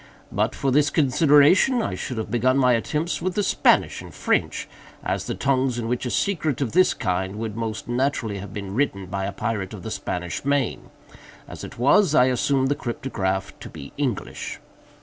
[0.31, 4.67] But for this consideration I should have begun my attempts with the Spanish and French,
[5.03, 8.73] as the tongues in which a secret of this kind would most naturally have been
[8.73, 10.89] written by a pirate of the Spanish main.
[11.47, 14.59] As it was, I assumed the cryptograph to be English.